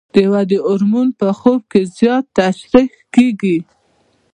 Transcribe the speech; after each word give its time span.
د 0.13 0.17
ودې 0.33 0.57
هورمون 0.65 1.07
په 1.19 1.27
خوب 1.39 1.61
کې 1.71 1.81
زیات 1.97 2.25
ترشح 2.37 2.87
کېږي. 3.13 3.57